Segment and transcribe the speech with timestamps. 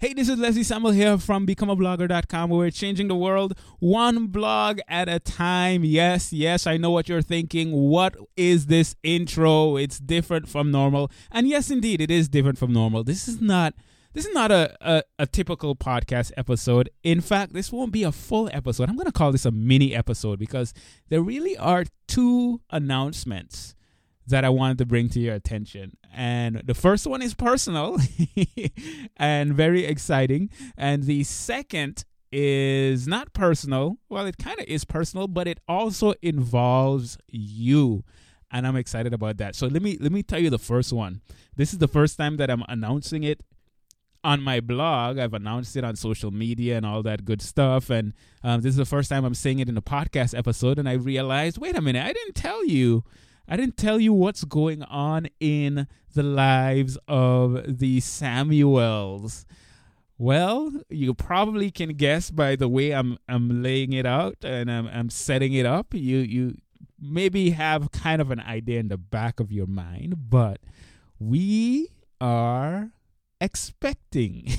[0.00, 4.78] Hey, this is Leslie Samuel here from BecomeAblogger.com where we're changing the world one blog
[4.86, 5.82] at a time.
[5.82, 7.72] Yes, yes, I know what you're thinking.
[7.72, 9.76] What is this intro?
[9.76, 11.10] It's different from normal.
[11.32, 13.02] And yes, indeed, it is different from normal.
[13.02, 13.74] This is not
[14.12, 16.90] this is not a, a, a typical podcast episode.
[17.02, 18.88] In fact, this won't be a full episode.
[18.88, 20.72] I'm going to call this a mini episode because
[21.08, 23.74] there really are two announcements
[24.28, 25.96] that I wanted to bring to your attention.
[26.12, 27.98] And the first one is personal
[29.16, 30.50] and very exciting.
[30.76, 33.98] And the second is not personal.
[34.08, 38.04] Well, it kind of is personal, but it also involves you.
[38.50, 39.54] And I'm excited about that.
[39.54, 41.20] So let me let me tell you the first one.
[41.56, 43.42] This is the first time that I'm announcing it
[44.24, 45.18] on my blog.
[45.18, 47.90] I've announced it on social media and all that good stuff.
[47.90, 50.78] And um, this is the first time I'm saying it in a podcast episode.
[50.78, 53.04] And I realized, wait a minute, I didn't tell you
[53.50, 59.46] I didn't tell you what's going on in the lives of the Samuels.
[60.18, 64.86] Well, you probably can guess by the way I'm I'm laying it out and I'm
[64.88, 65.94] I'm setting it up.
[65.94, 66.56] You you
[67.00, 70.60] maybe have kind of an idea in the back of your mind, but
[71.18, 71.88] we
[72.20, 72.90] are
[73.40, 74.50] expecting.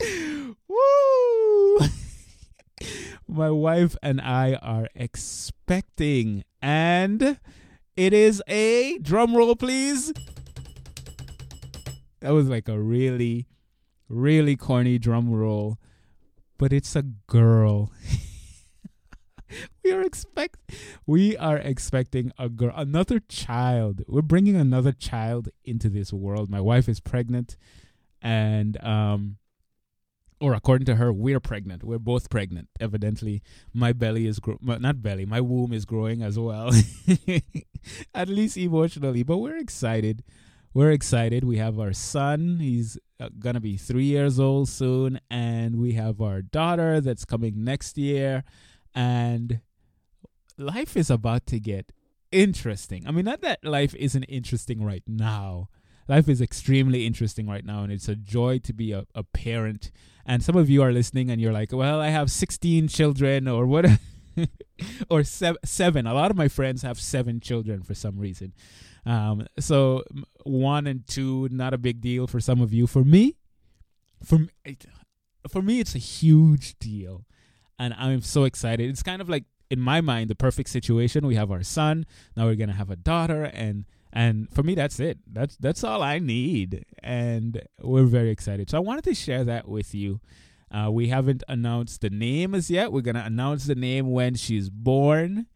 [0.68, 1.78] Woo!
[3.28, 7.38] My wife and I are expecting and
[7.96, 10.12] it is a drum roll, please.
[12.20, 13.48] That was like a really,
[14.08, 15.78] really corny drum roll,
[16.56, 17.90] but it's a girl.
[19.84, 20.56] we are expect
[21.04, 24.02] we are expecting a girl, another child.
[24.06, 26.48] We're bringing another child into this world.
[26.48, 27.56] My wife is pregnant,
[28.22, 29.38] and um,
[30.42, 31.84] or according to her, we're pregnant.
[31.84, 32.68] We're both pregnant.
[32.80, 35.24] Evidently, my belly is gro- not belly.
[35.24, 36.72] My womb is growing as well,
[38.14, 39.22] at least emotionally.
[39.22, 40.24] But we're excited.
[40.74, 41.44] We're excited.
[41.44, 42.58] We have our son.
[42.58, 47.62] He's uh, gonna be three years old soon, and we have our daughter that's coming
[47.62, 48.42] next year.
[48.96, 49.60] And
[50.58, 51.92] life is about to get
[52.32, 53.06] interesting.
[53.06, 55.68] I mean, not that life isn't interesting right now.
[56.08, 59.90] Life is extremely interesting right now, and it's a joy to be a, a parent
[60.24, 63.66] and some of you are listening and you're like, well, I have 16 children or
[63.66, 63.86] what?
[65.10, 66.06] or seven, seven.
[66.06, 68.52] A lot of my friends have seven children for some reason.
[69.04, 70.04] Um, so
[70.44, 72.86] one and two, not a big deal for some of you.
[72.86, 73.36] For me,
[74.22, 74.48] for me,
[75.48, 77.24] for me, it's a huge deal,
[77.80, 78.88] and I'm so excited.
[78.88, 81.26] It's kind of like in my mind the perfect situation.
[81.26, 82.06] We have our son.
[82.36, 85.18] Now we're gonna have a daughter, and and for me, that's it.
[85.26, 88.68] That's that's all I need, and we're very excited.
[88.68, 90.20] So I wanted to share that with you.
[90.70, 92.92] Uh, we haven't announced the name as yet.
[92.92, 95.46] We're gonna announce the name when she's born,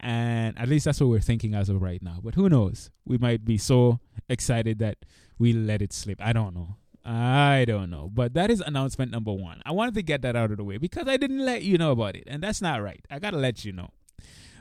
[0.00, 2.20] and at least that's what we're thinking as of right now.
[2.22, 2.90] But who knows?
[3.04, 4.98] We might be so excited that
[5.38, 6.20] we let it slip.
[6.22, 6.76] I don't know.
[7.04, 8.10] I don't know.
[8.12, 9.62] But that is announcement number one.
[9.64, 11.92] I wanted to get that out of the way because I didn't let you know
[11.92, 13.04] about it, and that's not right.
[13.10, 13.90] I gotta let you know.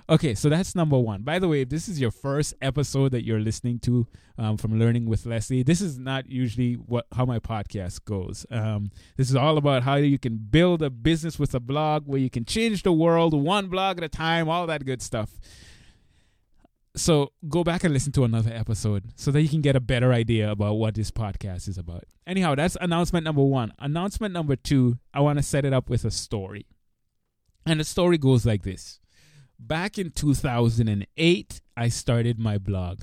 [0.07, 1.23] Okay, so that's number one.
[1.23, 4.05] By the way, if this is your first episode that you're listening to
[4.37, 8.45] um, from Learning with Leslie, this is not usually what how my podcast goes.
[8.51, 12.19] Um, this is all about how you can build a business with a blog where
[12.19, 15.39] you can change the world one blog at a time, all that good stuff.
[16.95, 20.13] So go back and listen to another episode so that you can get a better
[20.13, 22.03] idea about what this podcast is about.
[22.27, 23.73] Anyhow, that's announcement number one.
[23.79, 26.67] Announcement number two, I want to set it up with a story.
[27.65, 28.99] And the story goes like this
[29.59, 33.01] back in 2008, I started my blog.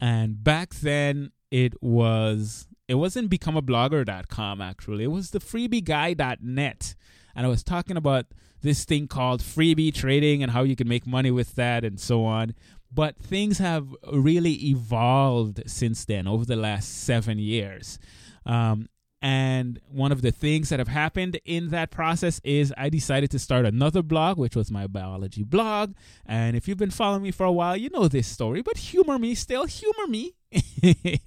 [0.00, 5.04] And back then, it was it wasn't becomeablogger.com actually.
[5.04, 6.94] It was the freebieguy.net.
[7.36, 8.26] And I was talking about
[8.62, 12.24] this thing called freebie trading and how you can make money with that and so
[12.24, 12.54] on.
[12.92, 17.98] But things have really evolved since then over the last seven years.
[18.44, 18.88] Um,
[19.22, 23.38] and one of the things that have happened in that process is I decided to
[23.38, 25.92] start another blog, which was my biology blog.
[26.24, 29.18] And if you've been following me for a while, you know this story, but humor
[29.18, 30.36] me still, humor me.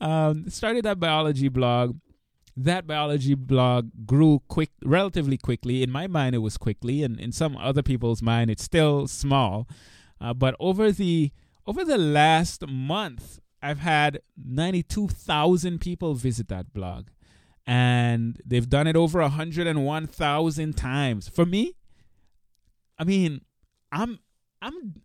[0.00, 1.98] um, started that biology blog.
[2.56, 5.82] That biology blog grew quick, relatively quickly.
[5.82, 9.68] In my mind, it was quickly, and in some other people's mind, it's still small.
[10.20, 11.32] Uh, but over the
[11.66, 17.08] over the last month, I've had 92,000 people visit that blog
[17.66, 21.28] and they've done it over 101,000 times.
[21.28, 21.74] For me,
[22.98, 23.42] I mean,
[23.90, 24.20] I'm
[24.62, 25.02] I'm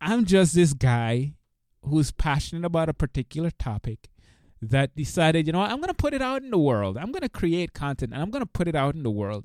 [0.00, 1.34] I'm just this guy
[1.82, 4.08] who's passionate about a particular topic
[4.60, 6.98] that decided, you know, I'm going to put it out in the world.
[6.98, 9.44] I'm going to create content and I'm going to put it out in the world.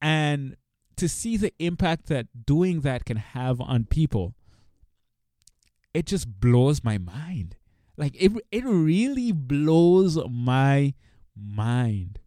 [0.00, 0.56] And
[0.96, 4.34] to see the impact that doing that can have on people,
[5.94, 7.56] it just blows my mind.
[7.96, 10.94] Like it it really blows my
[11.36, 12.18] mind.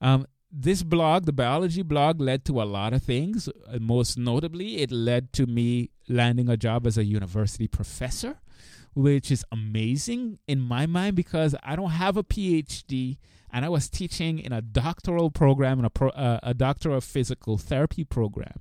[0.00, 3.48] Um, this blog, the biology blog, led to a lot of things.
[3.48, 8.38] Uh, most notably, it led to me landing a job as a university professor,
[8.94, 13.18] which is amazing in my mind because I don't have a PhD
[13.50, 17.04] and I was teaching in a doctoral program, in a, pro, uh, a doctor of
[17.04, 18.60] physical therapy program.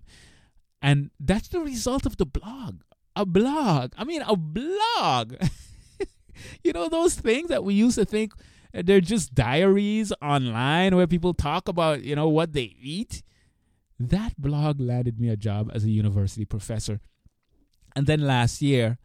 [0.82, 2.82] And that's the result of the blog.
[3.16, 3.94] A blog.
[3.98, 5.36] I mean, a blog.
[6.64, 8.34] you know, those things that we used to think
[8.74, 13.22] they're just diaries online where people talk about, you know, what they eat.
[14.00, 17.00] That blog landed me a job as a university professor.
[17.96, 18.98] And then last year,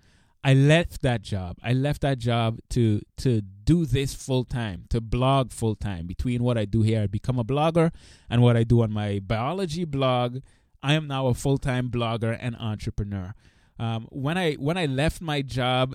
[0.42, 1.58] I left that job.
[1.62, 6.06] I left that job to to do this full time, to blog full time.
[6.06, 7.92] Between what I do here, I become a blogger,
[8.30, 10.38] and what I do on my biology blog,
[10.82, 13.34] I am now a full time blogger and entrepreneur.
[13.78, 15.94] Um, when I when I left my job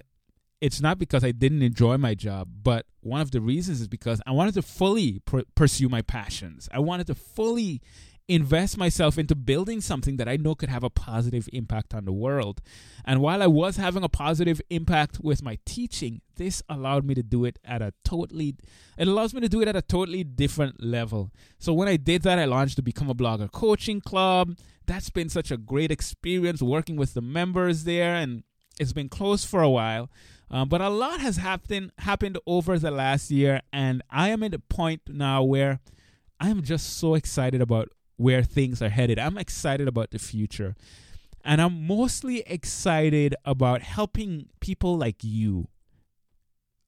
[0.63, 4.21] it's not because I didn't enjoy my job, but one of the reasons is because
[4.25, 6.69] I wanted to fully pr- pursue my passions.
[6.71, 7.81] I wanted to fully
[8.29, 12.13] invest myself into building something that I know could have a positive impact on the
[12.13, 12.61] world.
[13.03, 17.23] And while I was having a positive impact with my teaching, this allowed me to
[17.23, 18.55] do it at a totally
[18.97, 21.33] it allows me to do it at a totally different level.
[21.59, 24.57] So when I did that, I launched the Become a Blogger coaching club.
[24.85, 28.43] That's been such a great experience working with the members there and
[28.79, 30.09] it's been closed for a while.
[30.49, 34.53] Um, but a lot has happened happened over the last year, and I am at
[34.53, 35.79] a point now where
[36.39, 39.17] I am just so excited about where things are headed.
[39.17, 40.75] I'm excited about the future,
[41.43, 45.69] and I'm mostly excited about helping people like you.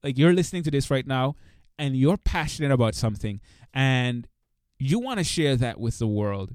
[0.04, 1.34] Like you're listening to this right now,
[1.76, 3.40] and you're passionate about something,
[3.74, 4.28] and
[4.78, 6.54] you want to share that with the world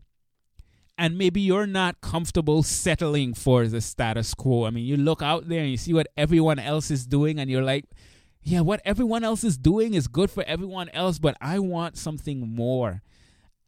[1.01, 4.65] and maybe you're not comfortable settling for the status quo.
[4.65, 7.49] I mean, you look out there and you see what everyone else is doing, and
[7.49, 7.85] you're like,
[8.43, 12.53] yeah, what everyone else is doing is good for everyone else, but I want something
[12.53, 13.01] more.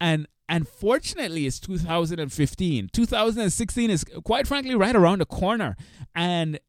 [0.00, 2.90] And unfortunately, it's 2015.
[2.92, 5.76] 2016 is quite frankly right around the corner.
[6.14, 6.60] And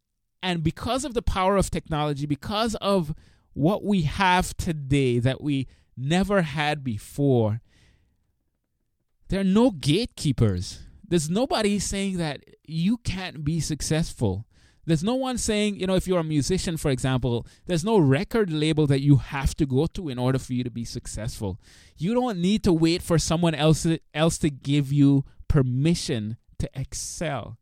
[0.42, 3.14] and because of the power of technology, because of
[3.54, 7.62] what we have today that we never had before,
[9.30, 10.82] there are no gatekeepers.
[11.08, 14.46] There's nobody saying that you can't be successful.
[14.86, 18.52] There's no one saying, you know, if you're a musician, for example, there's no record
[18.52, 21.60] label that you have to go to in order for you to be successful.
[21.98, 27.58] You don't need to wait for someone else, else to give you permission to excel.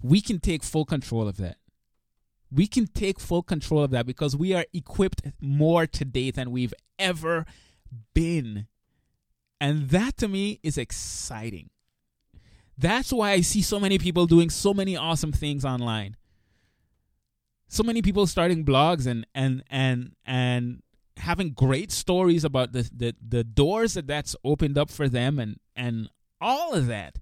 [0.00, 1.56] We can take full control of that.
[2.50, 6.74] We can take full control of that because we are equipped more today than we've
[6.98, 7.44] ever
[8.14, 8.68] been.
[9.60, 11.70] And that to me is exciting.
[12.78, 16.16] That's why I see so many people doing so many awesome things online.
[17.68, 20.82] So many people starting blogs and and and and
[21.16, 25.58] having great stories about the the, the doors that that's opened up for them and
[25.74, 26.10] and
[26.40, 27.18] all of that.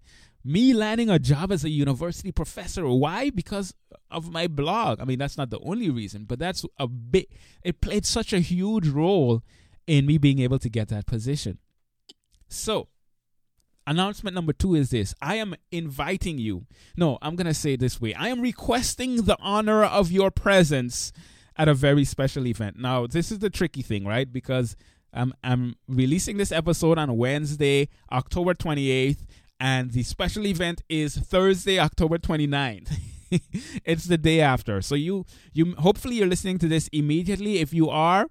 [0.46, 2.86] Me landing a job as a university professor.
[2.86, 3.30] Why?
[3.30, 3.72] Because
[4.10, 5.00] of my blog.
[5.00, 7.28] I mean, that's not the only reason, but that's a bit.
[7.62, 9.42] It played such a huge role
[9.86, 11.58] in me being able to get that position.
[12.48, 12.88] So,
[13.86, 16.66] announcement number two is this I am inviting you.
[16.96, 21.12] No, I'm going to say this way I am requesting the honor of your presence
[21.56, 22.78] at a very special event.
[22.78, 24.30] Now, this is the tricky thing, right?
[24.32, 24.76] Because
[25.12, 29.24] I'm, I'm releasing this episode on Wednesday, October 28th,
[29.60, 32.92] and the special event is Thursday, October 29th.
[33.84, 34.82] it's the day after.
[34.82, 37.58] So you you hopefully you're listening to this immediately.
[37.58, 38.26] If you are,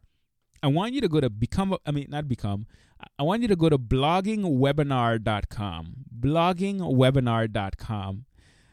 [0.62, 2.68] I want you to go to become I mean not become
[3.18, 5.94] I want you to go to bloggingwebinar.com.
[6.20, 8.26] Bloggingwebinar.com.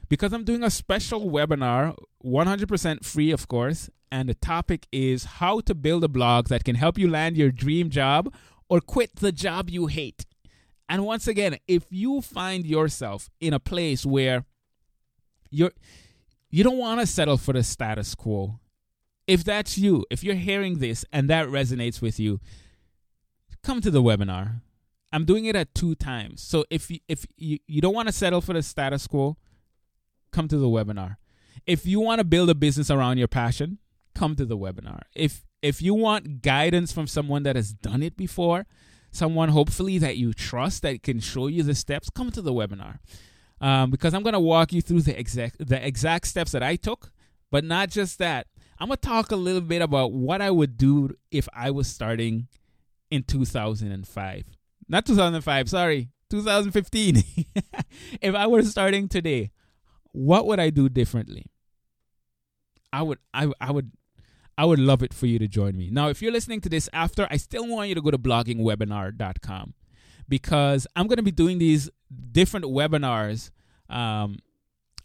[0.08, 1.94] Because I'm doing a special webinar,
[2.24, 6.74] 100% free, of course, and the topic is how to build a blog that can
[6.74, 8.34] help you land your dream job
[8.68, 10.26] or quit the job you hate.
[10.88, 14.44] And once again, if you find yourself in a place where
[15.50, 15.70] you're
[16.50, 18.58] you don't want to settle for the status quo.
[19.26, 22.40] If that's you, if you're hearing this and that resonates with you,
[23.62, 24.60] come to the webinar.
[25.12, 26.40] I'm doing it at two times.
[26.42, 29.36] So if you, if you, you don't want to settle for the status quo,
[30.30, 31.16] come to the webinar.
[31.66, 33.78] If you want to build a business around your passion,
[34.14, 35.00] come to the webinar.
[35.14, 38.66] If if you want guidance from someone that has done it before,
[39.10, 42.98] someone hopefully that you trust that can show you the steps, come to the webinar.
[43.60, 46.76] Um, because I'm going to walk you through the exact the exact steps that I
[46.76, 47.10] took,
[47.50, 48.46] but not just that.
[48.78, 51.86] I'm going to talk a little bit about what I would do if I was
[51.86, 52.48] starting
[53.10, 54.44] in 2005.
[54.88, 57.22] Not 2005, sorry, 2015.
[58.20, 59.50] if I were starting today,
[60.12, 61.46] what would I do differently?
[62.92, 63.92] I would I I would
[64.58, 65.90] I would love it for you to join me.
[65.90, 69.74] Now, if you're listening to this after, I still want you to go to bloggingwebinar.com
[70.28, 71.88] because I'm going to be doing these
[72.32, 73.50] different webinars
[73.88, 74.38] um,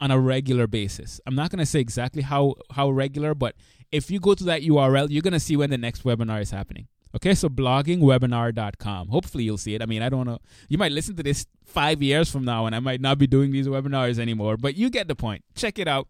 [0.02, 1.22] on a regular basis.
[1.26, 3.56] I'm not going to say exactly how how regular, but
[3.92, 6.52] if you go to that URL, you're going to see when the next webinar is
[6.52, 6.88] happening.
[7.16, 9.08] Okay, so bloggingwebinar.com.
[9.08, 9.82] Hopefully you'll see it.
[9.82, 10.40] I mean, I don't know.
[10.68, 13.52] You might listen to this five years from now and I might not be doing
[13.52, 15.46] these webinars anymore, but you get the point.
[15.56, 16.10] Check it out.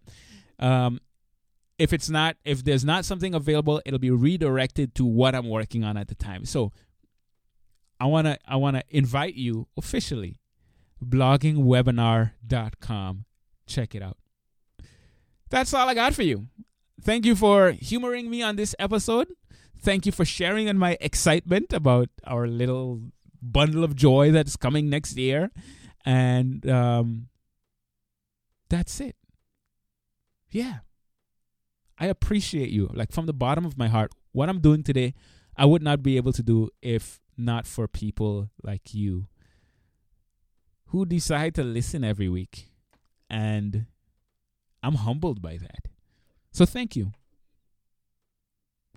[0.58, 1.00] Um,
[1.78, 5.84] if it's not, if there's not something available, it'll be redirected to what I'm working
[5.84, 6.44] on at the time.
[6.46, 6.72] So
[8.00, 10.40] I wanna I wanna invite you officially.
[11.04, 13.26] bloggingwebinar.com.
[13.68, 14.18] Check it out.
[15.50, 16.48] That's all I got for you.
[17.02, 19.28] Thank you for humoring me on this episode.
[19.86, 23.02] Thank you for sharing in my excitement about our little
[23.40, 25.52] bundle of joy that's coming next year.
[26.04, 27.28] And um,
[28.68, 29.16] that's it.
[30.50, 30.80] Yeah.
[32.00, 32.90] I appreciate you.
[32.96, 35.14] Like from the bottom of my heart, what I'm doing today,
[35.56, 39.28] I would not be able to do if not for people like you
[40.88, 42.72] who decide to listen every week.
[43.30, 43.86] And
[44.82, 45.90] I'm humbled by that.
[46.52, 47.12] So thank you.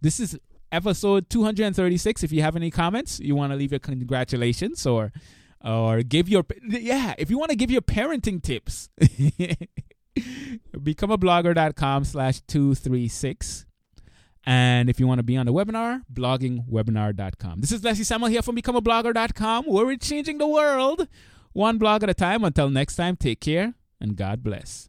[0.00, 0.38] This is
[0.72, 5.12] episode 236 if you have any comments you want to leave your congratulations or
[5.64, 8.88] or give your yeah if you want to give your parenting tips
[10.82, 13.66] become a blogger.com slash 236
[14.44, 18.42] and if you want to be on the webinar bloggingwebinar.com this is leslie samuel here
[18.42, 21.08] from become a blogger.com where we're changing the world
[21.58, 22.44] one blog at a time.
[22.44, 24.88] Until next time take care and god bless